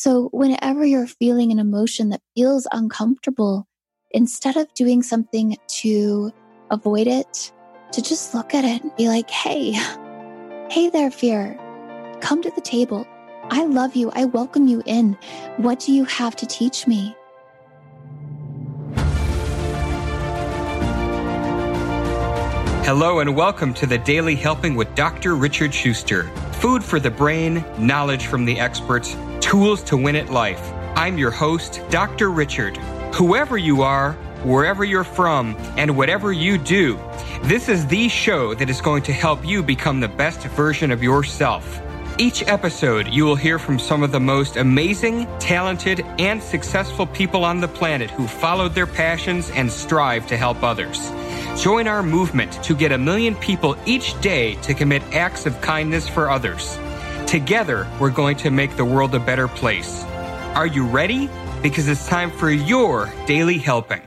[0.00, 3.66] So, whenever you're feeling an emotion that feels uncomfortable,
[4.12, 6.30] instead of doing something to
[6.70, 7.52] avoid it,
[7.90, 9.72] to just look at it and be like, hey,
[10.70, 11.58] hey there, fear,
[12.20, 13.08] come to the table.
[13.50, 14.12] I love you.
[14.14, 15.18] I welcome you in.
[15.56, 17.16] What do you have to teach me?
[22.84, 25.34] Hello and welcome to the Daily Helping with Dr.
[25.34, 26.30] Richard Schuster.
[26.52, 29.16] Food for the brain, knowledge from the experts,
[29.48, 30.60] tools to win at life.
[30.94, 32.30] I'm your host, Dr.
[32.30, 32.76] Richard.
[33.14, 34.12] Whoever you are,
[34.44, 37.00] wherever you're from, and whatever you do,
[37.44, 41.02] this is the show that is going to help you become the best version of
[41.02, 41.80] yourself.
[42.18, 47.42] Each episode, you will hear from some of the most amazing, talented, and successful people
[47.42, 51.10] on the planet who followed their passions and strive to help others.
[51.56, 56.06] Join our movement to get a million people each day to commit acts of kindness
[56.06, 56.78] for others.
[57.28, 60.02] Together, we're going to make the world a better place.
[60.54, 61.28] Are you ready?
[61.62, 64.00] Because it's time for your daily helping.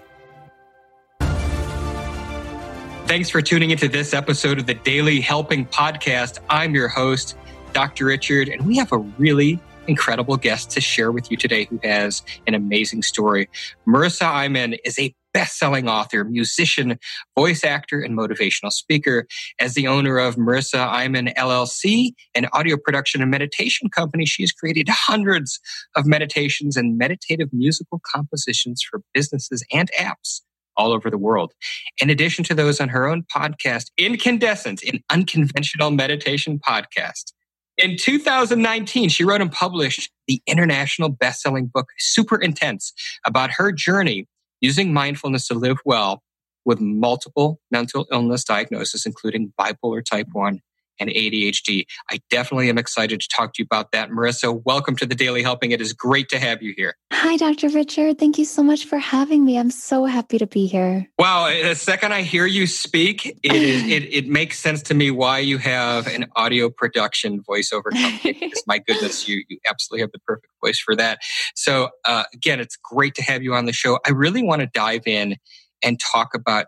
[3.05, 6.39] Thanks for tuning into this episode of the Daily Helping Podcast.
[6.49, 7.37] I'm your host,
[7.73, 8.05] Dr.
[8.05, 12.23] Richard, and we have a really incredible guest to share with you today who has
[12.47, 13.49] an amazing story.
[13.87, 16.97] Marisa Imôn is a best-selling author, musician,
[17.37, 19.27] voice actor, and motivational speaker.
[19.59, 24.51] As the owner of Marisa Imôn LLC, an audio production and meditation company, she has
[24.51, 25.59] created hundreds
[25.95, 30.41] of meditations and meditative musical compositions for businesses and apps
[30.77, 31.53] all over the world.
[32.01, 37.33] In addition to those on her own podcast, Incandescent, an unconventional meditation podcast.
[37.77, 42.93] In 2019, she wrote and published the international best-selling book Super Intense
[43.25, 44.27] about her journey
[44.61, 46.23] using mindfulness to live well
[46.63, 50.61] with multiple mental illness diagnoses, including bipolar type 1
[50.99, 51.85] and ADHD.
[52.11, 54.11] I definitely am excited to talk to you about that.
[54.11, 55.71] Marisa, welcome to the Daily Helping.
[55.71, 56.95] It is great to have you here.
[57.23, 57.69] Hi, Dr.
[57.69, 58.17] Richard.
[58.17, 59.55] Thank you so much for having me.
[59.59, 61.07] I'm so happy to be here.
[61.19, 61.51] Wow.
[61.51, 65.37] The second I hear you speak, it, is, it, it makes sense to me why
[65.37, 68.33] you have an audio production voiceover company.
[68.41, 71.19] because my goodness, you, you absolutely have the perfect voice for that.
[71.53, 73.99] So, uh, again, it's great to have you on the show.
[74.03, 75.35] I really want to dive in
[75.83, 76.65] and talk about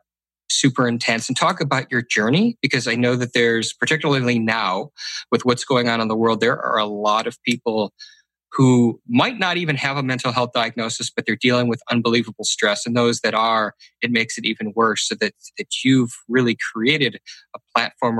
[0.51, 4.91] super intense and talk about your journey because I know that there's, particularly now
[5.31, 7.91] with what's going on in the world, there are a lot of people
[8.53, 12.85] who might not even have a mental health diagnosis, but they're dealing with unbelievable stress.
[12.85, 15.07] And those that are, it makes it even worse.
[15.07, 17.19] So that, that you've really created
[17.55, 18.19] a platform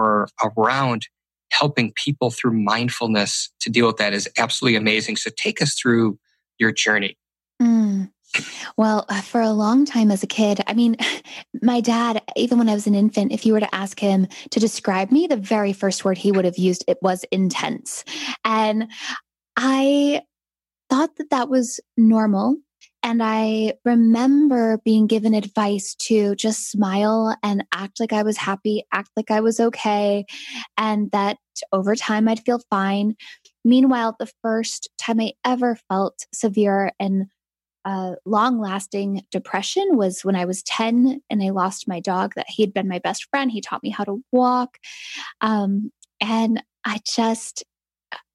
[0.58, 1.08] around
[1.52, 5.18] helping people through mindfulness to deal with that is absolutely amazing.
[5.18, 6.18] So take us through
[6.58, 7.16] your journey.
[7.62, 8.10] Mm.
[8.78, 10.96] Well, uh, for a long time as a kid, I mean,
[11.62, 14.60] my dad, even when I was an infant, if you were to ask him to
[14.60, 18.04] describe me, the very first word he would have used it was intense.
[18.44, 18.88] And
[19.56, 20.24] I
[20.90, 22.58] thought that that was normal.
[23.02, 28.86] And I remember being given advice to just smile and act like I was happy,
[28.94, 30.26] act like I was okay,
[30.78, 31.38] and that
[31.74, 33.16] over time I'd feel fine.
[33.66, 37.26] Meanwhile, the first time I ever felt severe and
[37.86, 42.46] uh, long lasting depression was when I was 10 and I lost my dog that
[42.48, 43.52] he had been my best friend.
[43.52, 44.78] He taught me how to walk.
[45.42, 45.92] Um,
[46.22, 47.64] and I just,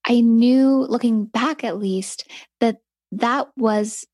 [0.09, 2.27] I knew looking back at least
[2.59, 2.77] that
[3.11, 4.05] that was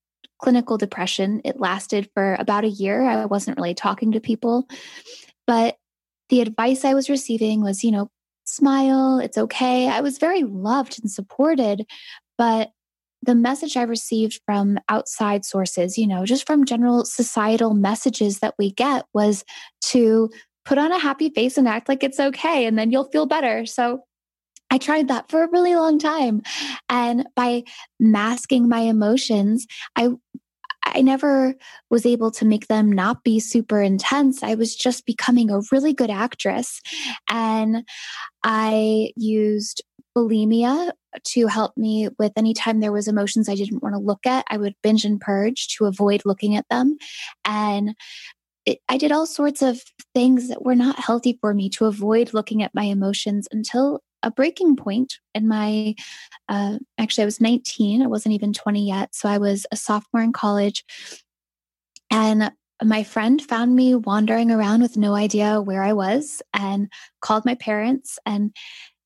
[0.41, 1.41] clinical depression.
[1.45, 3.03] It lasted for about a year.
[3.03, 4.67] I wasn't really talking to people.
[5.47, 5.77] But
[6.29, 8.09] the advice I was receiving was, you know,
[8.45, 9.87] smile, it's okay.
[9.87, 11.85] I was very loved and supported,
[12.37, 12.71] but
[13.21, 18.53] the message I received from outside sources, you know, just from general societal messages that
[18.59, 19.43] we get was
[19.85, 20.29] to
[20.63, 23.65] put on a happy face and act like it's okay, and then you'll feel better.
[23.65, 24.03] So
[24.71, 26.41] I tried that for a really long time.
[26.89, 27.63] And by
[27.99, 30.09] masking my emotions, I
[30.87, 31.55] I never
[31.89, 34.43] was able to make them not be super intense.
[34.43, 36.79] I was just becoming a really good actress.
[37.29, 37.83] And
[38.43, 39.83] I used
[40.15, 40.91] bulimia
[41.23, 44.57] to help me with anytime there was emotions I didn't want to look at, I
[44.57, 46.97] would binge and purge to avoid looking at them.
[47.43, 47.95] And
[48.87, 49.81] I did all sorts of
[50.13, 54.31] things that were not healthy for me to avoid looking at my emotions until a
[54.31, 55.95] breaking point in my
[56.49, 60.23] uh, actually i was 19 i wasn't even 20 yet so i was a sophomore
[60.23, 60.83] in college.
[62.11, 62.51] And
[62.83, 66.91] my friend found me wandering around with no idea where i was and
[67.21, 68.51] called my parents and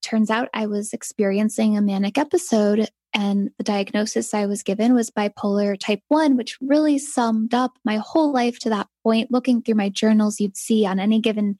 [0.02, 5.10] turns out I was experiencing a manic episode, and the diagnosis I was given was
[5.10, 9.76] bipolar type 1, which really summed up my whole life to that point, looking through
[9.76, 11.58] my journals, you'd see on any given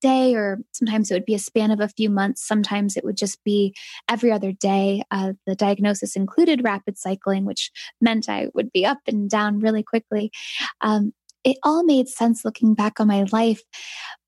[0.00, 2.46] day, or sometimes it would be a span of a few months.
[2.46, 3.74] Sometimes it would just be
[4.08, 5.02] every other day.
[5.10, 7.70] Uh, the diagnosis included rapid cycling, which
[8.00, 10.32] meant I would be up and down really quickly.
[10.80, 11.12] Um,
[11.44, 13.62] it all made sense looking back on my life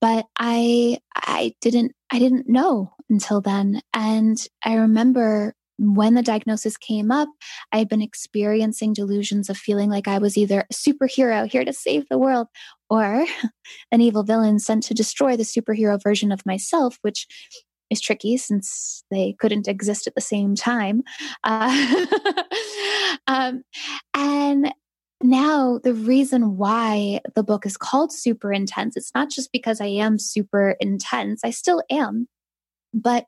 [0.00, 6.76] but i i didn't i didn't know until then and i remember when the diagnosis
[6.76, 7.28] came up,
[7.72, 11.72] I had been experiencing delusions of feeling like I was either a superhero here to
[11.72, 12.46] save the world
[12.88, 13.26] or
[13.92, 17.26] an evil villain sent to destroy the superhero version of myself, which
[17.90, 21.02] is tricky since they couldn't exist at the same time.
[21.44, 22.06] Uh,
[23.26, 23.62] um,
[24.14, 24.72] and
[25.22, 29.86] now the reason why the book is called super intense it's not just because i
[29.86, 32.26] am super intense i still am
[32.92, 33.24] but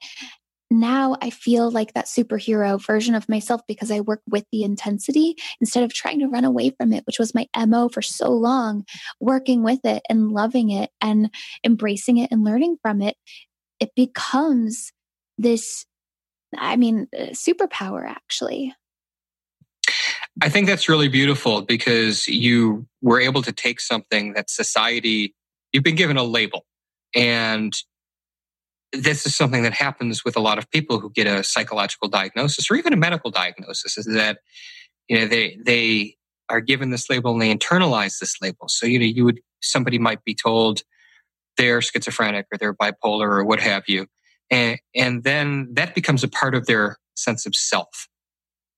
[0.70, 5.36] now I feel like that superhero version of myself because I work with the intensity
[5.60, 8.84] instead of trying to run away from it, which was my MO for so long,
[9.20, 11.30] working with it and loving it and
[11.64, 13.16] embracing it and learning from it.
[13.80, 14.92] It becomes
[15.38, 15.84] this,
[16.56, 18.74] I mean, uh, superpower actually.
[20.42, 25.34] I think that's really beautiful because you were able to take something that society,
[25.72, 26.64] you've been given a label
[27.14, 27.72] and
[28.98, 32.70] this is something that happens with a lot of people who get a psychological diagnosis
[32.70, 34.38] or even a medical diagnosis is that
[35.08, 36.16] you know they they
[36.48, 38.68] are given this label and they internalize this label.
[38.68, 40.82] So you know you would somebody might be told
[41.56, 44.06] they're schizophrenic or they're bipolar or what have you
[44.50, 48.08] and and then that becomes a part of their sense of self.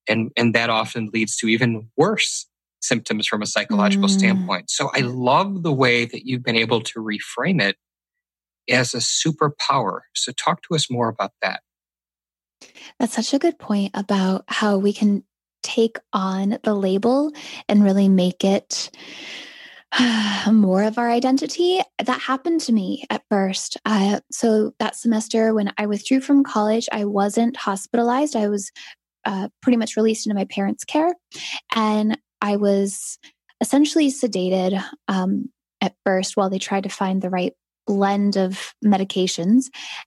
[0.09, 2.47] And and that often leads to even worse
[2.81, 4.19] symptoms from a psychological mm.
[4.19, 4.71] standpoint.
[4.71, 7.77] So i love the way that you've been able to reframe it
[8.71, 10.01] as a superpower.
[10.15, 11.61] So, talk to us more about that.
[12.99, 15.25] That's such a good point about how we can
[15.63, 17.33] take on the label
[17.69, 18.91] and really make it
[20.51, 21.81] more of our identity.
[22.05, 23.77] That happened to me at first.
[23.85, 28.37] Uh, so, that semester when I withdrew from college, I wasn't hospitalized.
[28.37, 28.71] I was
[29.27, 31.13] uh, pretty much released into my parents' care.
[31.75, 33.19] And I was
[33.61, 37.53] essentially sedated um, at first while they tried to find the right
[37.87, 39.67] blend of medications.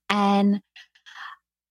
[0.09, 0.61] And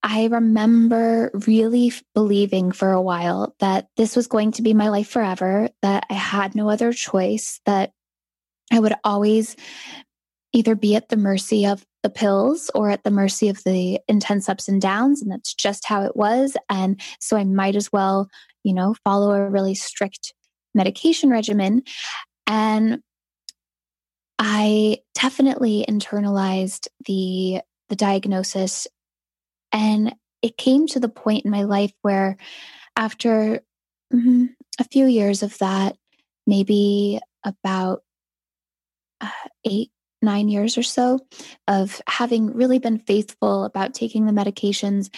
[0.01, 5.09] I remember really believing for a while that this was going to be my life
[5.09, 7.91] forever, that I had no other choice, that
[8.71, 9.55] I would always
[10.53, 14.47] either be at the mercy of the pills or at the mercy of the intense
[14.47, 15.21] ups and downs.
[15.21, 16.55] And that's just how it was.
[16.69, 18.29] And so I might as well,
[18.63, 20.33] you know, follow a really strict
[20.73, 21.83] medication regimen.
[22.47, 23.01] And
[24.39, 28.87] I definitely internalized the the diagnosis
[29.73, 32.37] and it came to the point in my life where
[32.95, 33.61] after
[34.13, 34.49] mm,
[34.79, 35.97] a few years of that
[36.47, 38.03] maybe about
[39.19, 39.29] uh,
[39.65, 39.91] 8
[40.21, 41.19] 9 years or so
[41.67, 45.09] of having really been faithful about taking the medications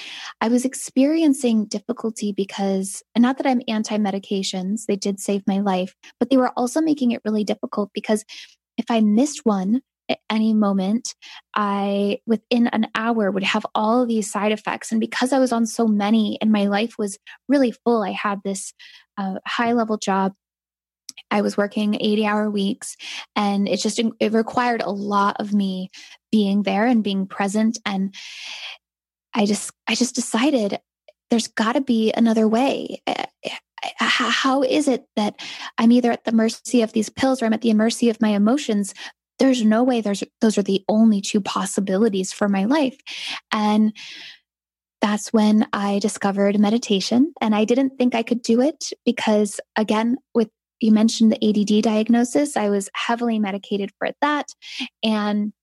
[0.42, 5.60] i was experiencing difficulty because and not that i'm anti medications they did save my
[5.60, 8.24] life but they were also making it really difficult because
[8.82, 11.14] if I missed one at any moment,
[11.56, 14.92] I within an hour would have all these side effects.
[14.92, 18.40] And because I was on so many and my life was really full, I had
[18.44, 18.74] this
[19.20, 20.34] uh, high level job.
[21.30, 22.98] I was working 80 hour weeks
[23.36, 25.92] and it just it required a lot of me
[26.32, 28.16] being there and being present and
[29.34, 30.80] I just I just decided
[31.30, 33.26] there's got to be another way eh,
[33.98, 35.40] how is it that
[35.78, 38.30] I'm either at the mercy of these pills or I'm at the mercy of my
[38.30, 38.94] emotions?
[39.40, 42.98] There's no way there's those are the only two possibilities for my life.
[43.52, 43.96] And
[45.02, 47.34] that's when I discovered meditation.
[47.42, 51.84] And I didn't think I could do it because, again, with you mentioned the ADD
[51.84, 54.48] diagnosis, I was heavily medicated for that.
[55.04, 55.54] And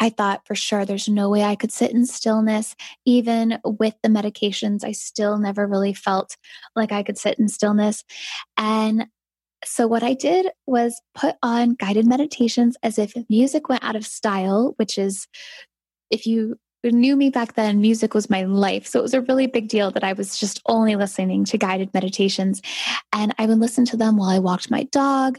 [0.00, 2.74] I thought for sure there's no way I could sit in stillness.
[3.04, 6.36] Even with the medications, I still never really felt
[6.74, 8.04] like I could sit in stillness.
[8.56, 9.06] And
[9.64, 14.06] so, what I did was put on guided meditations as if music went out of
[14.06, 15.26] style, which is,
[16.10, 16.58] if you
[16.90, 18.86] knew me back then, music was my life.
[18.86, 21.92] So it was a really big deal that I was just only listening to guided
[21.94, 22.60] meditations.
[23.12, 25.38] And I would listen to them while I walked my dog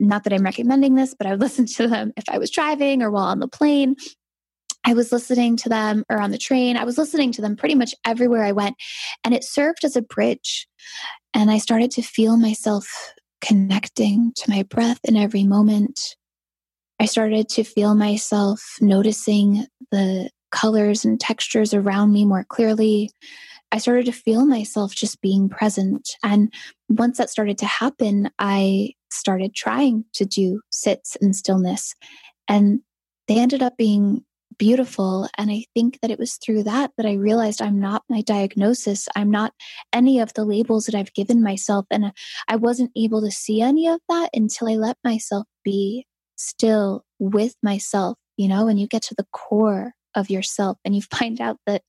[0.00, 3.02] not that I'm recommending this, but I would listen to them if I was driving
[3.02, 3.94] or while on the plane.
[4.82, 6.78] I was listening to them or on the train.
[6.78, 8.76] I was listening to them pretty much everywhere I went.
[9.22, 10.66] And it served as a bridge.
[11.34, 12.88] And I started to feel myself
[13.42, 16.16] connecting to my breath in every moment.
[16.98, 23.10] I started to feel myself noticing the colors and textures around me more clearly.
[23.72, 26.16] I started to feel myself just being present.
[26.22, 26.52] And
[26.88, 31.94] once that started to happen, I started trying to do sits and stillness.
[32.48, 32.80] And
[33.28, 34.24] they ended up being
[34.58, 35.28] beautiful.
[35.38, 39.08] And I think that it was through that that I realized I'm not my diagnosis.
[39.16, 39.54] I'm not
[39.92, 41.86] any of the labels that I've given myself.
[41.90, 42.12] And
[42.48, 47.54] I wasn't able to see any of that until I let myself be still with
[47.62, 51.58] myself, you know, and you get to the core of yourself and you find out
[51.66, 51.82] that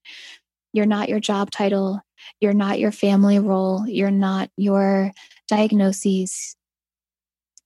[0.73, 2.01] you're not your job title,
[2.39, 5.11] you're not your family role, you're not your
[5.47, 6.55] diagnoses.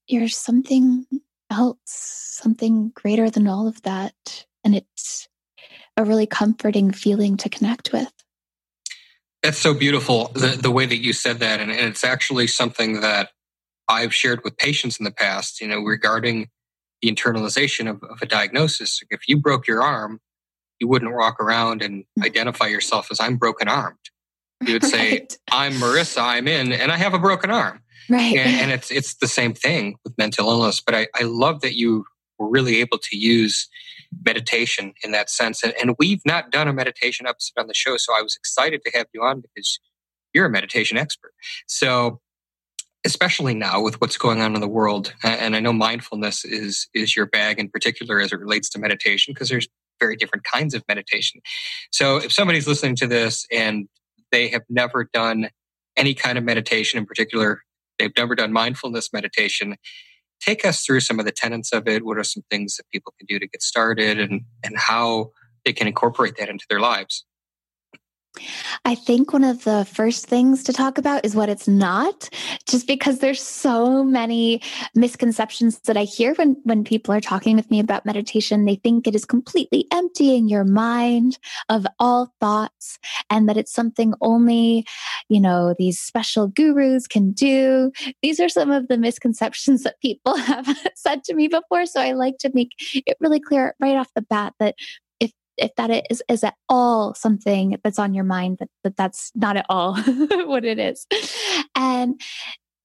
[0.08, 1.06] You're something
[1.52, 4.46] else, something greater than all of that.
[4.64, 5.28] And it's
[5.98, 8.12] a really comforting feeling to connect with.
[9.44, 11.60] That's so beautiful, the, the way that you said that.
[11.60, 13.30] And, and it's actually something that
[13.88, 16.50] I've shared with patients in the past, you know, regarding
[17.02, 19.02] the internalization of, of a diagnosis.
[19.12, 20.20] If you broke your arm,
[20.79, 22.25] you wouldn't walk around and mm.
[22.25, 23.98] identify yourself as I'm broken armed.
[24.65, 25.38] You would say, right.
[25.51, 27.82] I'm Marisa, I'm in, and I have a broken arm.
[28.10, 28.38] Right.
[28.38, 30.79] And, and, it's it's the same thing with mental illness.
[30.79, 32.05] But I, I love that you
[32.38, 33.67] were really able to use
[34.25, 35.63] meditation in that sense.
[35.63, 38.82] And, and we've not done a meditation episode on the show, so I was excited
[38.86, 39.79] to have you on because
[40.34, 41.34] you're a meditation expert.
[41.67, 42.22] So
[43.05, 47.15] especially now with what's going on in the world and i know mindfulness is is
[47.15, 49.67] your bag in particular as it relates to meditation because there's
[50.00, 51.42] very different kinds of meditation.
[51.92, 53.88] So if somebody's listening to this and
[54.32, 55.50] they have never done
[55.98, 57.62] any kind of meditation in particular
[57.98, 59.78] they've never done mindfulness meditation
[60.42, 62.06] take us through some of the tenets of it.
[62.06, 65.32] What are some things that people can do to get started and and how
[65.64, 67.25] they can incorporate that into their lives
[68.86, 72.30] I think one of the first things to talk about is what it's not,
[72.68, 74.62] just because there's so many
[74.94, 78.65] misconceptions that I hear when, when people are talking with me about meditation.
[78.65, 81.38] They think it is completely emptying your mind
[81.70, 83.00] of all thoughts
[83.30, 84.86] and that it's something only,
[85.30, 87.92] you know, these special gurus can do.
[88.22, 91.86] These are some of the misconceptions that people have said to me before.
[91.86, 94.75] So I like to make it really clear right off the bat that
[95.58, 99.58] if that is is at all something that's on your mind that, that that's not
[99.58, 99.96] at all
[100.46, 101.06] what it is.
[101.76, 102.20] And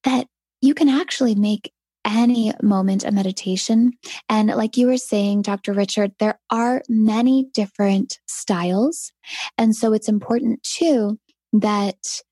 [0.05, 0.27] that
[0.61, 1.73] you can actually make
[2.05, 3.93] any moment a meditation.
[4.29, 9.13] And like you were saying dr richard there are many different styles.
[9.59, 11.19] And so it's important too
[11.53, 12.23] that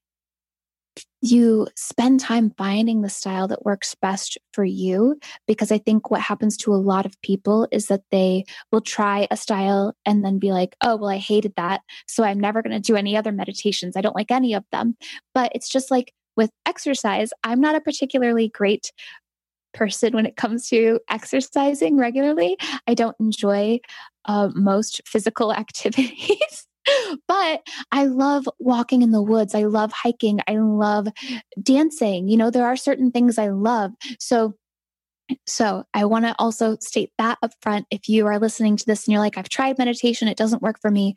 [1.20, 6.20] you spend time finding the style that works best for you because i think what
[6.20, 10.38] happens to a lot of people is that they will try a style and then
[10.38, 13.32] be like oh well i hated that so i'm never going to do any other
[13.32, 14.96] meditations i don't like any of them.
[15.34, 18.92] But it's just like with exercise i'm not a particularly great
[19.74, 22.56] person when it comes to exercising regularly.
[22.86, 23.80] I don't enjoy
[24.24, 26.66] uh, most physical activities
[27.28, 29.54] but I love walking in the woods.
[29.54, 30.40] I love hiking.
[30.48, 31.08] I love
[31.62, 32.28] dancing.
[32.28, 33.92] You know, there are certain things I love.
[34.18, 34.54] So
[35.46, 37.86] so I want to also state that up front.
[37.90, 40.80] If you are listening to this and you're like, I've tried meditation, it doesn't work
[40.80, 41.14] for me.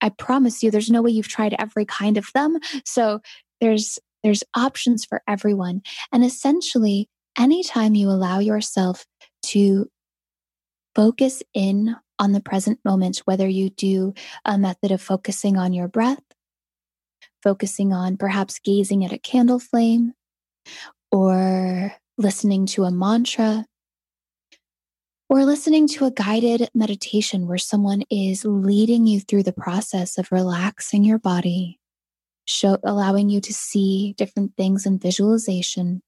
[0.00, 2.58] I promise you there's no way you've tried every kind of them.
[2.84, 3.20] So
[3.60, 5.82] there's there's options for everyone.
[6.12, 9.04] And essentially, anytime you allow yourself
[9.46, 9.86] to
[10.94, 15.88] focus in on the present moment, whether you do a method of focusing on your
[15.88, 16.22] breath,
[17.42, 20.12] focusing on perhaps gazing at a candle flame,
[21.10, 23.66] or listening to a mantra,
[25.28, 30.30] or listening to a guided meditation where someone is leading you through the process of
[30.30, 31.80] relaxing your body,
[32.44, 36.02] show, allowing you to see different things in visualization.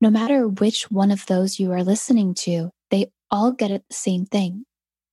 [0.00, 3.94] No matter which one of those you are listening to, they all get at the
[3.94, 4.64] same thing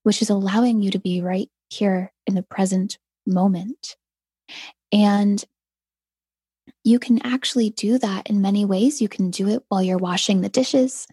[0.03, 3.95] which is allowing you to be right here in the present moment.
[4.91, 5.43] And
[6.83, 9.01] you can actually do that in many ways.
[9.01, 11.07] You can do it while you're washing the dishes.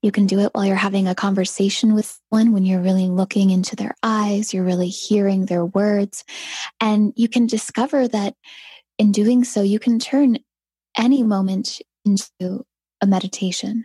[0.00, 3.50] You can do it while you're having a conversation with someone when you're really looking
[3.50, 6.24] into their eyes, you're really hearing their words.
[6.80, 8.34] And you can discover that
[8.98, 10.38] in doing so, you can turn
[10.96, 12.64] any moment into
[13.00, 13.84] a meditation.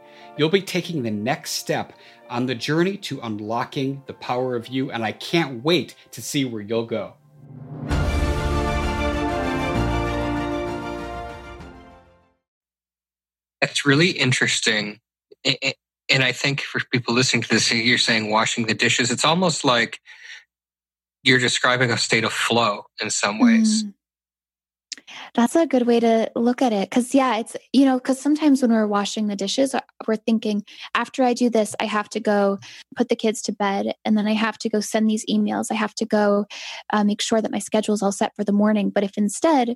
[0.37, 1.93] you'll be taking the next step
[2.29, 4.91] on the journey to unlocking the power of you.
[4.91, 7.15] And I can't wait to see where you'll go.
[13.59, 14.99] That's really interesting.
[15.45, 19.11] And I think for people listening to this, you're saying washing the dishes.
[19.11, 19.99] It's almost like
[21.23, 23.83] you're describing a state of flow in some ways.
[23.83, 23.93] Mm.
[25.33, 26.89] That's a good way to look at it.
[26.91, 30.63] Cause yeah, it's, you know, cause sometimes when we're washing the dishes, uh, we're thinking,
[30.95, 32.59] after I do this, I have to go
[32.95, 33.93] put the kids to bed.
[34.05, 35.67] And then I have to go send these emails.
[35.71, 36.45] I have to go
[36.91, 38.89] uh, make sure that my schedule is all set for the morning.
[38.89, 39.75] But if instead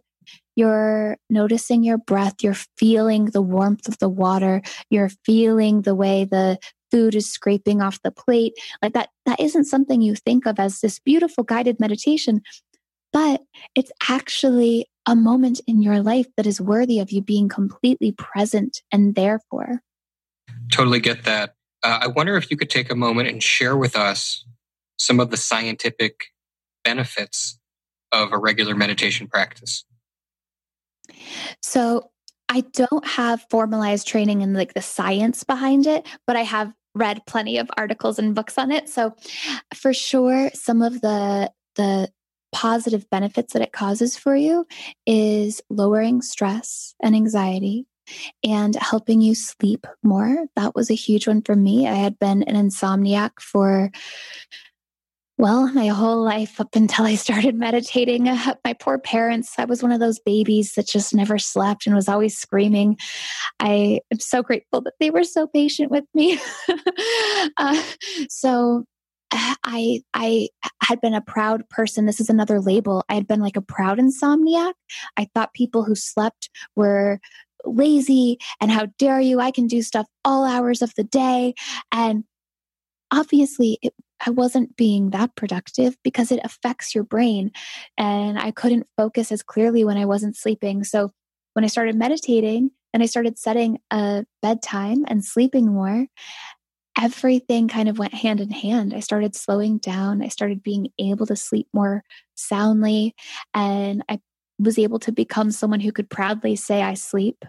[0.55, 6.25] you're noticing your breath, you're feeling the warmth of the water, you're feeling the way
[6.25, 6.57] the
[6.91, 10.79] food is scraping off the plate, like that, that isn't something you think of as
[10.79, 12.41] this beautiful guided meditation
[13.15, 13.43] but
[13.75, 18.81] it's actually a moment in your life that is worthy of you being completely present
[18.91, 19.81] and there for.
[20.71, 21.55] Totally get that.
[21.83, 24.45] Uh, I wonder if you could take a moment and share with us
[24.97, 26.25] some of the scientific
[26.83, 27.59] benefits
[28.11, 29.85] of a regular meditation practice.
[31.61, 32.11] So,
[32.47, 37.25] I don't have formalized training in like the science behind it, but I have read
[37.25, 38.87] plenty of articles and books on it.
[38.87, 39.15] So,
[39.73, 42.09] for sure, some of the the
[42.55, 44.65] positive benefits that it causes for you
[45.05, 47.85] is lowering stress and anxiety
[48.45, 50.45] and helping you sleep more.
[50.55, 51.85] That was a huge one for me.
[51.85, 53.91] I had been an insomniac for
[55.37, 58.23] well, my whole life up until I started meditating.
[58.63, 62.07] My poor parents, I was one of those babies that just never slept and was
[62.07, 62.97] always screaming.
[63.59, 66.39] I am so grateful that they were so patient with me.
[67.57, 67.83] uh,
[68.29, 68.85] so,
[69.31, 70.49] I I
[70.81, 72.05] had been a proud person.
[72.05, 73.03] This is another label.
[73.09, 74.73] I had been like a proud insomniac.
[75.17, 77.19] I thought people who slept were
[77.65, 79.39] lazy and how dare you?
[79.39, 81.53] I can do stuff all hours of the day.
[81.91, 82.23] And
[83.11, 83.93] obviously, it,
[84.25, 87.51] I wasn't being that productive because it affects your brain.
[87.97, 90.83] And I couldn't focus as clearly when I wasn't sleeping.
[90.83, 91.11] So
[91.53, 96.07] when I started meditating and I started setting a bedtime and sleeping more,
[96.99, 98.93] everything kind of went hand in hand.
[98.93, 100.21] I started slowing down.
[100.21, 102.03] I started being able to sleep more
[102.35, 103.15] soundly.
[103.53, 104.19] And I
[104.59, 107.43] was able to become someone who could proudly say, I sleep.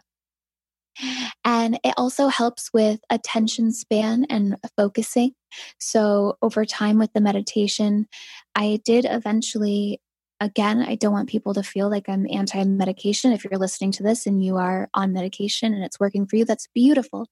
[1.44, 5.32] And it also helps with attention span and focusing.
[5.78, 8.06] So, over time with the meditation,
[8.54, 10.00] I did eventually
[10.40, 13.32] again, I don't want people to feel like I'm anti medication.
[13.32, 16.44] If you're listening to this and you are on medication and it's working for you,
[16.44, 17.28] that's beautiful.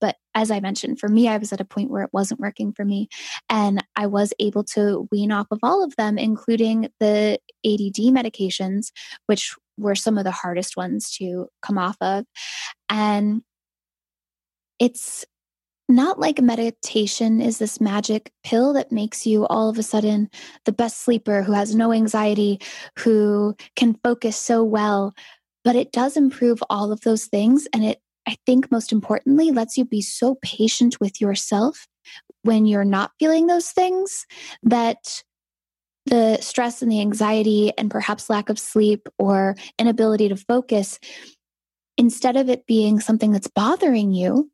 [0.00, 2.72] But as I mentioned, for me, I was at a point where it wasn't working
[2.72, 3.08] for me.
[3.48, 8.90] And I was able to wean off of all of them, including the ADD medications,
[9.26, 12.24] which were some of the hardest ones to come off of.
[12.88, 13.42] And
[14.78, 15.24] it's
[15.92, 20.28] not like meditation is this magic pill that makes you all of a sudden
[20.64, 22.60] the best sleeper who has no anxiety,
[22.98, 25.14] who can focus so well,
[25.64, 27.68] but it does improve all of those things.
[27.72, 31.86] And it, I think, most importantly, lets you be so patient with yourself
[32.42, 34.26] when you're not feeling those things
[34.62, 35.22] that
[36.06, 40.98] the stress and the anxiety and perhaps lack of sleep or inability to focus,
[41.96, 44.50] instead of it being something that's bothering you,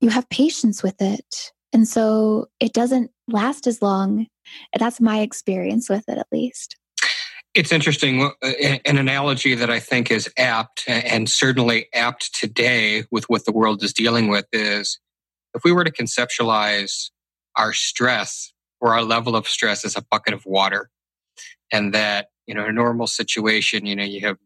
[0.00, 1.52] you have patience with it.
[1.72, 4.26] And so it doesn't last as long.
[4.78, 6.76] That's my experience with it, at least.
[7.54, 8.22] It's interesting.
[8.22, 8.50] Uh,
[8.84, 13.82] an analogy that I think is apt and certainly apt today with what the world
[13.82, 14.98] is dealing with is
[15.54, 17.10] if we were to conceptualize
[17.56, 20.90] our stress or our level of stress as a bucket of water,
[21.72, 24.36] and that, you know, in a normal situation, you know, you have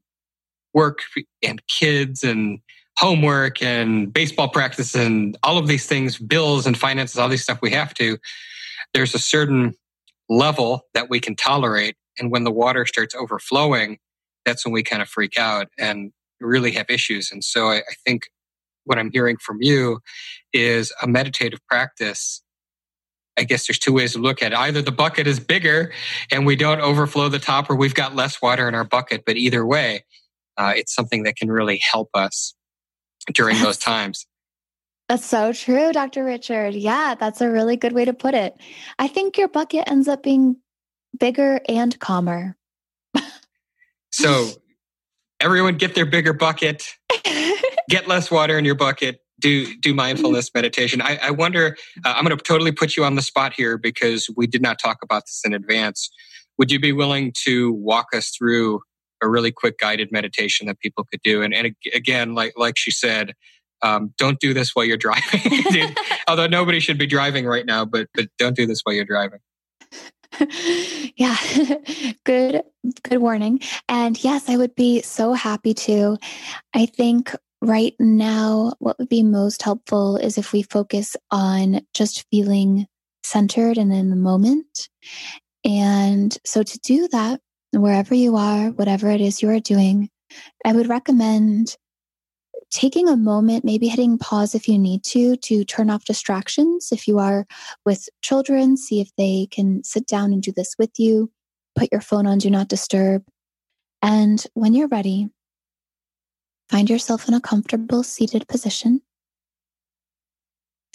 [0.73, 1.01] work
[1.43, 2.61] and kids and
[2.99, 7.59] homework and baseball practice and all of these things, bills and finances, all these stuff
[7.63, 8.19] we have to,
[8.95, 9.75] there's a certain
[10.29, 11.97] level that we can tolerate.
[12.19, 13.99] And when the water starts overflowing,
[14.45, 17.31] that's when we kind of freak out and really have issues.
[17.33, 18.25] And so I, I think
[18.85, 20.01] what I'm hearing from you
[20.53, 22.43] is a meditative practice.
[23.39, 24.59] I guess there's two ways to look at it.
[24.59, 25.93] Either the bucket is bigger
[26.31, 29.23] and we don't overflow the top, or we've got less water in our bucket.
[29.25, 30.05] But either way,
[30.59, 32.55] uh, it's something that can really help us
[33.33, 34.27] during those times.
[35.09, 36.25] That's so true, Dr.
[36.25, 36.75] Richard.
[36.75, 38.57] Yeah, that's a really good way to put it.
[38.99, 40.57] I think your bucket ends up being
[41.19, 42.57] bigger and calmer.
[44.11, 44.49] so,
[45.41, 46.85] everyone get their bigger bucket,
[47.91, 51.03] get less water in your bucket, do do mindfulness meditation.
[51.03, 51.77] I, I wonder.
[52.05, 54.79] Uh, I'm going to totally put you on the spot here because we did not
[54.79, 56.11] talk about this in advance.
[56.57, 58.81] Would you be willing to walk us through
[59.23, 61.43] a really quick guided meditation that people could do.
[61.43, 63.33] And, and again, like like she said,
[63.83, 65.95] um, don't do this while you're driving.
[66.29, 69.39] Although nobody should be driving right now, but but don't do this while you're driving.
[71.17, 71.37] yeah,
[72.25, 72.63] good
[73.03, 73.61] good warning.
[73.89, 76.17] And yes, I would be so happy to.
[76.75, 82.27] I think right now, what would be most helpful is if we focus on just
[82.31, 82.87] feeling
[83.25, 84.89] centered and in the moment.
[85.65, 87.41] And so to do that,
[87.73, 90.11] wherever you are, whatever it is you are doing,
[90.65, 91.77] I would recommend
[92.71, 96.89] taking a moment, maybe hitting pause if you need to, to turn off distractions.
[96.91, 97.47] If you are
[97.85, 101.31] with children, see if they can sit down and do this with you.
[101.77, 103.25] Put your phone on do not disturb.
[104.01, 105.29] And when you're ready,
[106.69, 109.03] find yourself in a comfortable seated position.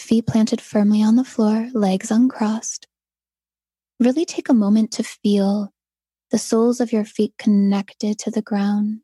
[0.00, 2.86] Feet planted firmly on the floor, legs uncrossed.
[3.98, 5.72] Really take a moment to feel
[6.30, 9.00] the soles of your feet connected to the ground,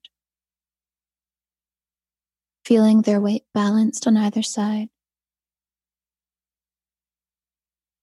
[2.64, 4.88] feeling their weight balanced on either side.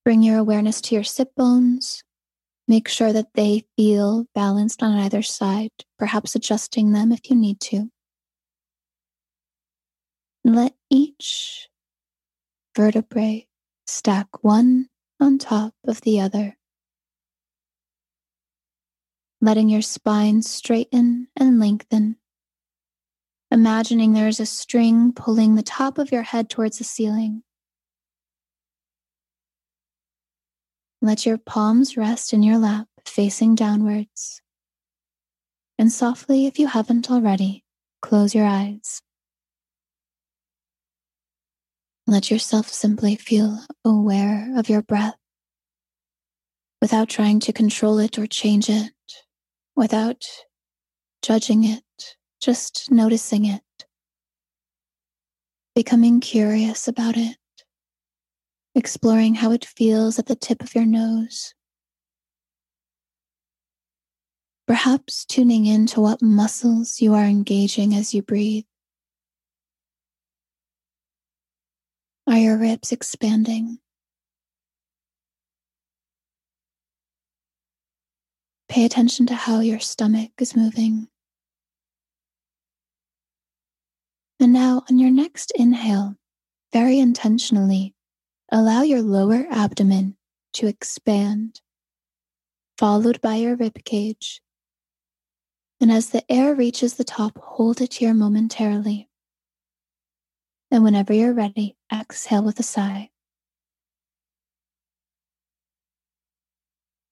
[0.03, 2.03] Bring your awareness to your sit bones.
[2.67, 7.59] Make sure that they feel balanced on either side, perhaps adjusting them if you need
[7.61, 7.89] to.
[10.43, 11.67] Let each
[12.75, 13.47] vertebrae
[13.85, 14.87] stack one
[15.19, 16.57] on top of the other
[19.41, 22.15] letting your spine straighten and lengthen.
[23.49, 27.43] Imagining there is a string pulling the top of your head towards the ceiling.
[31.01, 34.41] Let your palms rest in your lap, facing downwards.
[35.79, 37.63] And softly, if you haven't already,
[38.03, 39.01] close your eyes.
[42.05, 45.15] Let yourself simply feel aware of your breath
[46.79, 48.91] without trying to control it or change it
[49.75, 50.25] without
[51.21, 53.61] judging it, just noticing it,
[55.75, 57.37] becoming curious about it,
[58.75, 61.53] exploring how it feels at the tip of your nose.
[64.67, 68.63] Perhaps tuning in to what muscles you are engaging as you breathe.
[72.27, 73.79] Are your ribs expanding?
[78.71, 81.09] Pay attention to how your stomach is moving.
[84.39, 86.15] And now, on your next inhale,
[86.71, 87.95] very intentionally,
[88.49, 90.15] allow your lower abdomen
[90.53, 91.59] to expand,
[92.77, 94.41] followed by your rib cage.
[95.81, 99.09] And as the air reaches the top, hold it here momentarily.
[100.71, 103.10] And whenever you're ready, exhale with a sigh.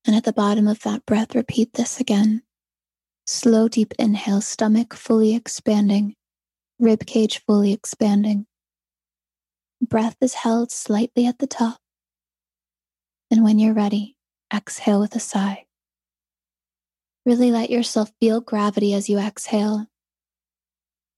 [0.10, 2.42] And at the bottom of that breath, repeat this again.
[3.28, 6.16] Slow, deep inhale, stomach fully expanding,
[6.80, 8.48] rib cage fully expanding.
[9.80, 11.78] Breath is held slightly at the top.
[13.30, 14.16] And when you're ready,
[14.52, 15.68] exhale with a sigh.
[17.24, 19.86] Really let yourself feel gravity as you exhale.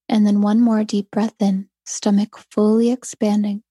[0.09, 3.63] And then one more deep breath in, stomach fully expanding,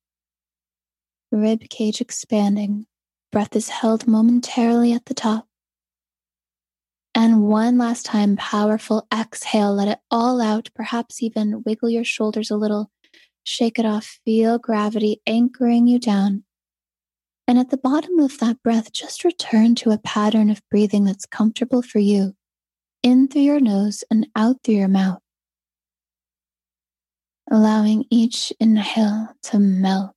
[1.31, 2.87] rib cage expanding,
[3.33, 5.47] Breath is held momentarily at the top.
[7.15, 9.73] And one last time, powerful exhale.
[9.75, 10.71] Let it all out.
[10.75, 12.91] Perhaps even wiggle your shoulders a little.
[13.45, 14.19] Shake it off.
[14.25, 16.45] Feel gravity anchoring you down.
[17.47, 21.27] And at the bottom of that breath, just return to a pattern of breathing that's
[21.27, 22.35] comfortable for you.
[23.03, 25.21] In through your nose and out through your mouth.
[27.51, 30.15] Allowing each inhale to melt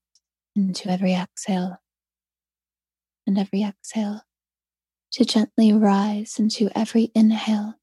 [0.55, 1.77] into every exhale
[3.25, 4.21] and every exhale
[5.13, 7.75] to gently rise into every inhale.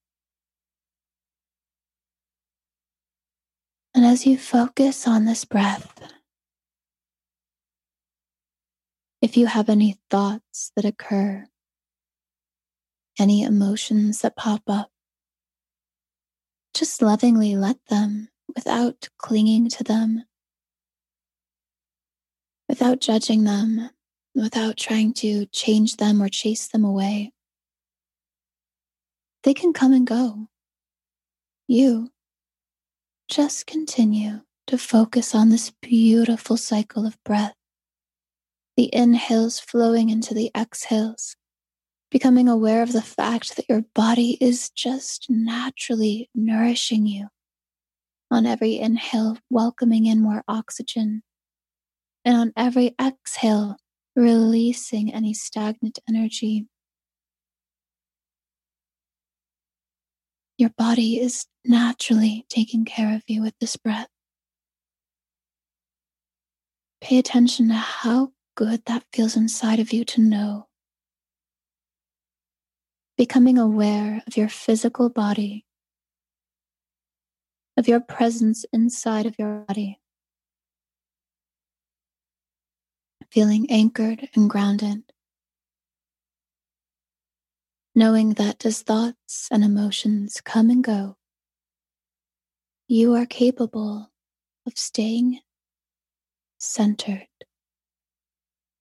[3.95, 6.01] And as you focus on this breath,
[9.23, 11.47] if you have any thoughts that occur,
[13.19, 14.91] any emotions that pop up,
[16.75, 20.25] just lovingly let them without clinging to them,
[22.69, 23.91] without judging them,
[24.41, 27.33] without trying to change them or chase them away.
[29.43, 30.49] They can come and go.
[31.67, 32.11] You
[33.29, 37.55] just continue to focus on this beautiful cycle of breath.
[38.77, 41.37] The inhales flowing into the exhales,
[42.11, 47.29] becoming aware of the fact that your body is just naturally nourishing you.
[48.31, 51.23] On every inhale, welcoming in more oxygen.
[52.25, 53.77] And on every exhale,
[54.17, 56.67] releasing any stagnant energy.
[60.59, 64.09] Your body is naturally taking care of you with this breath.
[67.01, 70.69] Pay attention to how good that feels inside of you to know.
[73.17, 75.65] Becoming aware of your physical body,
[77.77, 79.99] of your presence inside of your body.
[83.33, 85.05] Feeling anchored and grounded.
[87.95, 91.17] Knowing that as thoughts and emotions come and go,
[92.89, 94.11] you are capable
[94.67, 95.39] of staying
[96.59, 97.29] centered,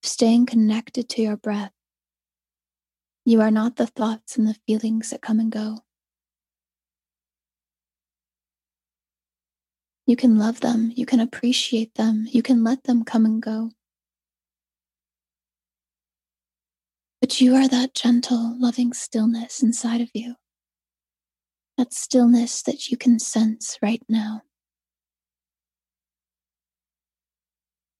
[0.01, 1.73] staying connected to your breath.
[3.23, 5.79] You are not the thoughts and the feelings that come and go.
[10.07, 13.69] You can love them, you can appreciate them, you can let them come and go.
[17.39, 20.35] You are that gentle, loving stillness inside of you
[21.79, 24.41] that stillness that you can sense right now.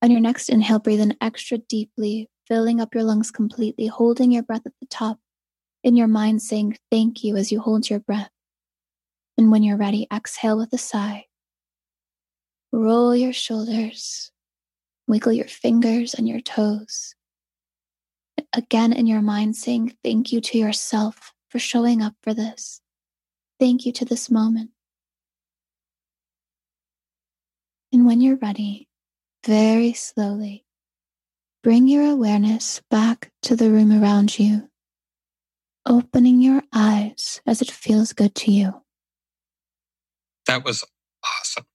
[0.02, 4.44] On your next inhale, breathe in extra deeply, filling up your lungs completely, holding your
[4.44, 5.18] breath at the top,
[5.82, 8.32] in your mind saying thank you as you hold your breath.
[9.38, 11.28] And when you're ready, exhale with a sigh.
[12.74, 14.30] Roll your shoulders,
[15.08, 17.16] wiggle your fingers and your toes.
[18.54, 22.82] Again, in your mind, saying thank you to yourself for showing up for this.
[23.60, 24.72] Thank you to this moment.
[27.92, 28.88] And when you're ready,
[29.46, 30.66] very slowly,
[31.64, 34.70] bring your awareness back to the room around you,
[35.86, 38.82] opening your eyes as it feels good to you.
[40.48, 40.84] That was
[41.24, 41.66] awesome.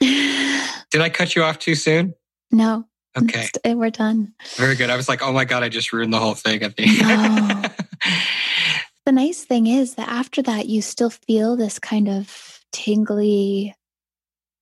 [0.00, 2.14] Did I cut you off too soon?
[2.50, 2.86] No.
[3.16, 3.48] Okay.
[3.64, 4.34] And we're done.
[4.56, 4.90] Very good.
[4.90, 6.98] I was like, oh my God, I just ruined the whole thing the end.
[6.98, 8.10] No.
[9.06, 13.74] the nice thing is that after that, you still feel this kind of tingly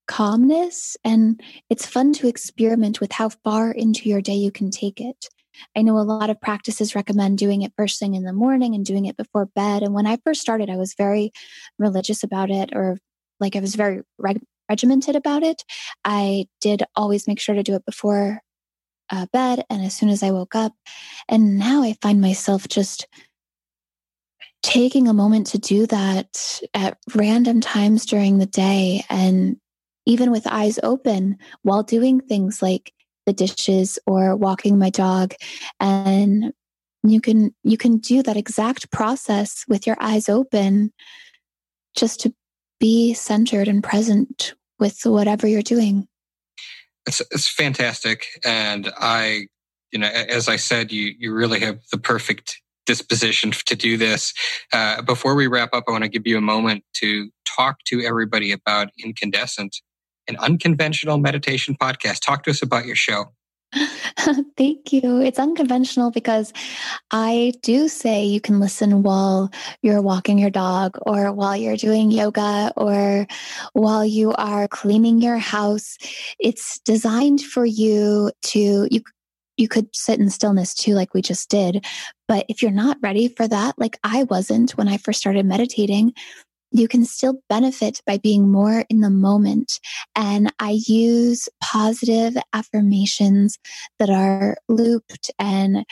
[0.06, 0.96] calmness.
[1.04, 5.28] And it's fun to experiment with how far into your day you can take it.
[5.76, 8.84] I know a lot of practices recommend doing it first thing in the morning and
[8.84, 9.82] doing it before bed.
[9.82, 11.30] And when I first started, I was very
[11.78, 12.98] religious about it, or
[13.42, 15.62] like I was very reg- regimented about it.
[16.04, 18.40] I did always make sure to do it before
[19.10, 20.72] uh, bed and as soon as I woke up.
[21.28, 23.06] And now I find myself just
[24.62, 29.56] taking a moment to do that at random times during the day and
[30.06, 32.92] even with eyes open while doing things like
[33.26, 35.34] the dishes or walking my dog
[35.80, 36.52] and
[37.04, 40.92] you can you can do that exact process with your eyes open
[41.96, 42.32] just to
[42.82, 46.06] be centered and present with whatever you're doing
[47.06, 49.46] it's, it's fantastic and i
[49.92, 54.32] you know as i said you you really have the perfect disposition to do this.
[54.72, 58.00] Uh, before we wrap up, I want to give you a moment to talk to
[58.02, 59.76] everybody about Incandescent,
[60.28, 62.20] an unconventional meditation podcast.
[62.20, 63.32] Talk to us about your show.
[64.56, 65.20] Thank you.
[65.20, 66.52] It's unconventional because
[67.10, 69.50] I do say you can listen while
[69.82, 73.26] you're walking your dog or while you're doing yoga or
[73.72, 75.96] while you are cleaning your house.
[76.38, 79.02] It's designed for you to you
[79.58, 81.84] you could sit in stillness too, like we just did.
[82.26, 86.14] But if you're not ready for that, like I wasn't when I first started meditating,
[86.72, 89.78] you can still benefit by being more in the moment.
[90.16, 93.58] And I use positive affirmations
[93.98, 95.84] that are looped and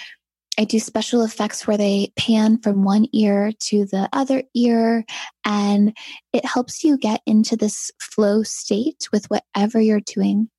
[0.59, 5.07] I do special effects where they pan from one ear to the other ear,
[5.43, 5.97] and
[6.35, 10.51] it helps you get into this flow state with whatever you're doing.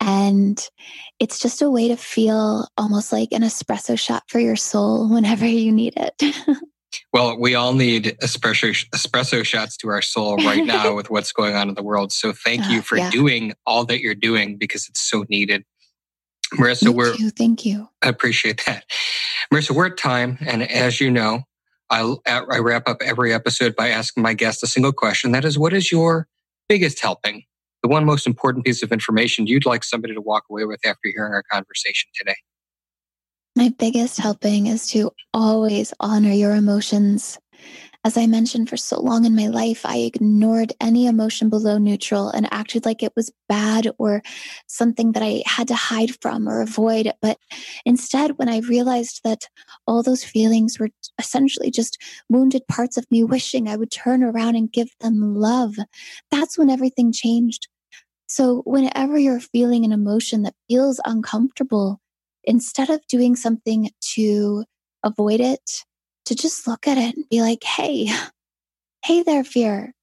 [0.00, 0.66] And
[1.18, 5.46] it's just a way to feel almost like an espresso shot for your soul whenever
[5.46, 6.34] you need it.
[7.12, 11.54] well, we all need espresso espresso shots to our soul right now with what's going
[11.54, 12.12] on in the world.
[12.12, 13.10] So thank you uh, for yeah.
[13.10, 15.64] doing all that you're doing because it's so needed.
[16.54, 17.88] Marisa, we're thank you.
[18.02, 18.84] I appreciate that.
[19.52, 21.42] Marisa, we're at time, and as you know,
[21.90, 25.32] I, I wrap up every episode by asking my guest a single question.
[25.32, 26.26] That is, what is your
[26.68, 27.44] biggest helping
[27.82, 31.10] the one most important piece of information you'd like somebody to walk away with after
[31.14, 32.36] hearing our conversation today?
[33.54, 37.38] My biggest helping is to always honor your emotions.
[38.04, 42.30] As I mentioned, for so long in my life, I ignored any emotion below neutral
[42.30, 44.22] and acted like it was bad or
[44.66, 47.12] something that I had to hide from or avoid.
[47.20, 47.38] But
[47.84, 49.46] instead, when I realized that
[49.86, 50.88] all those feelings were
[51.18, 51.98] essentially just
[52.30, 55.76] wounded parts of me wishing I would turn around and give them love,
[56.30, 57.68] that's when everything changed.
[58.26, 62.01] So, whenever you're feeling an emotion that feels uncomfortable,
[62.44, 64.64] instead of doing something to
[65.04, 65.84] avoid it,
[66.26, 68.08] to just look at it and be like, hey,
[69.04, 69.94] hey there, fear,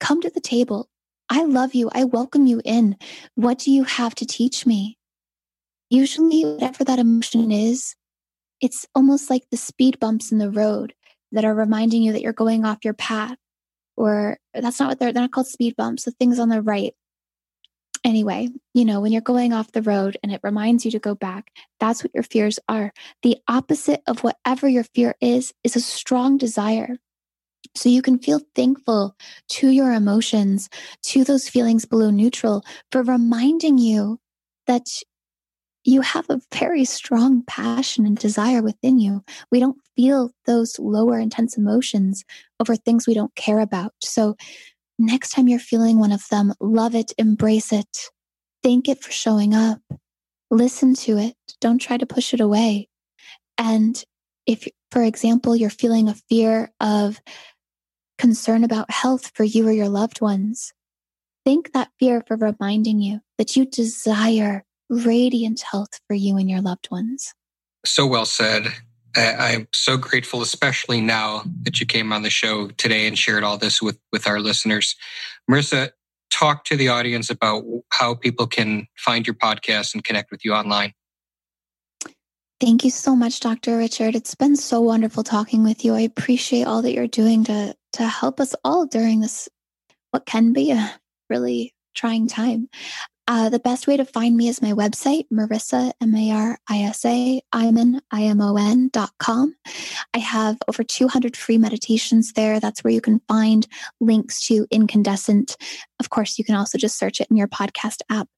[0.00, 0.88] come to the table.
[1.30, 1.90] I love you.
[1.92, 2.96] I welcome you in.
[3.34, 4.98] What do you have to teach me?
[5.90, 7.94] Usually, whatever that emotion is,
[8.60, 10.94] it's almost like the speed bumps in the road
[11.32, 13.36] that are reminding you that you're going off your path.
[13.96, 16.94] or that's not what they're they're not called speed bumps the things on the right
[18.08, 21.14] anyway you know when you're going off the road and it reminds you to go
[21.14, 22.92] back that's what your fears are
[23.22, 26.96] the opposite of whatever your fear is is a strong desire
[27.74, 29.14] so you can feel thankful
[29.48, 30.68] to your emotions
[31.02, 34.18] to those feelings below neutral for reminding you
[34.66, 34.88] that
[35.84, 39.24] you have a very strong passion and desire within you.
[39.50, 42.24] We don't feel those lower intense emotions
[42.60, 43.94] over things we don't care about.
[44.02, 44.36] So,
[44.98, 48.10] next time you're feeling one of them, love it, embrace it,
[48.62, 49.80] thank it for showing up,
[50.50, 52.88] listen to it, don't try to push it away.
[53.56, 54.02] And
[54.46, 57.20] if, for example, you're feeling a fear of
[58.18, 60.72] concern about health for you or your loved ones,
[61.44, 66.60] thank that fear for reminding you that you desire radiant health for you and your
[66.60, 67.34] loved ones.
[67.84, 68.72] So well said.
[69.18, 73.58] I'm so grateful, especially now that you came on the show today and shared all
[73.58, 74.94] this with, with our listeners.
[75.50, 75.90] Marisa,
[76.30, 80.52] talk to the audience about how people can find your podcast and connect with you
[80.52, 80.92] online.
[82.60, 83.78] Thank you so much, Dr.
[83.78, 84.16] Richard.
[84.16, 85.94] It's been so wonderful talking with you.
[85.94, 89.48] I appreciate all that you're doing to to help us all during this
[90.10, 90.92] what can be a
[91.30, 92.68] really trying time.
[93.28, 96.78] Uh, the best way to find me is my website, Marisa, M A R I
[96.78, 99.54] S A, Imon, I M O N dot com.
[100.14, 102.58] I have over 200 free meditations there.
[102.58, 103.66] That's where you can find
[104.00, 105.58] links to Incandescent.
[106.00, 108.28] Of course, you can also just search it in your podcast app.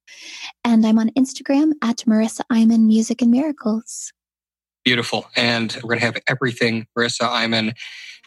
[0.65, 4.13] And I'm on Instagram at Marisa Imon Music and Miracles.
[4.85, 5.27] Beautiful.
[5.37, 7.77] And we're going to have everything Marisa Imôn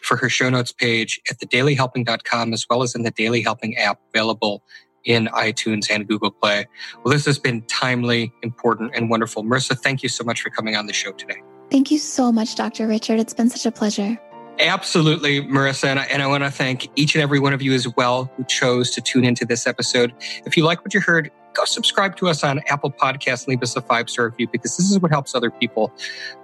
[0.02, 4.00] for her show notes page at thedailyhelping.com as well as in the Daily Helping app
[4.14, 4.62] available
[5.04, 6.66] in iTunes and Google Play.
[7.02, 9.44] Well, this has been timely, important, and wonderful.
[9.44, 11.42] Marisa, thank you so much for coming on the show today.
[11.70, 12.86] Thank you so much, Dr.
[12.86, 13.18] Richard.
[13.18, 14.18] It's been such a pleasure.
[14.60, 15.86] Absolutely, Marisa.
[15.86, 18.30] And I, and I want to thank each and every one of you as well
[18.36, 20.12] who chose to tune into this episode.
[20.46, 23.74] If you like what you heard, go subscribe to us on Apple Podcasts, leave us
[23.74, 25.92] a five star review because this is what helps other people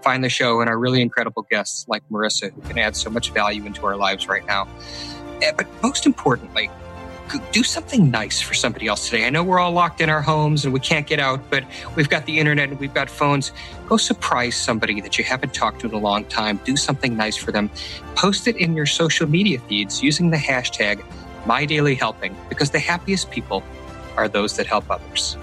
[0.02, 3.30] find the show and our really incredible guests like Marisa who can add so much
[3.30, 4.66] value into our lives right now.
[5.42, 6.68] Eh, but most importantly,
[7.52, 9.26] do something nice for somebody else today.
[9.26, 11.64] I know we're all locked in our homes and we can't get out, but
[11.96, 13.52] we've got the internet and we've got phones.
[13.88, 16.60] Go surprise somebody that you haven't talked to in a long time.
[16.64, 17.70] Do something nice for them.
[18.14, 21.02] Post it in your social media feeds using the hashtag
[21.44, 23.62] MyDailyHelping because the happiest people
[24.16, 25.36] are those that help others.